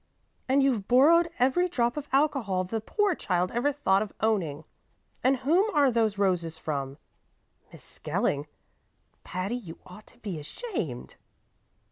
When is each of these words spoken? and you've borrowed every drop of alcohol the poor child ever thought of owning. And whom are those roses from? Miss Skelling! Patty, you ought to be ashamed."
and 0.49 0.63
you've 0.63 0.87
borrowed 0.87 1.29
every 1.37 1.69
drop 1.69 1.95
of 1.95 2.07
alcohol 2.11 2.63
the 2.63 2.81
poor 2.81 3.13
child 3.13 3.51
ever 3.51 3.71
thought 3.71 4.01
of 4.01 4.11
owning. 4.19 4.63
And 5.23 5.37
whom 5.37 5.69
are 5.75 5.91
those 5.91 6.17
roses 6.17 6.57
from? 6.57 6.97
Miss 7.71 7.83
Skelling! 7.83 8.47
Patty, 9.23 9.53
you 9.57 9.77
ought 9.85 10.07
to 10.07 10.17
be 10.17 10.39
ashamed." 10.39 11.17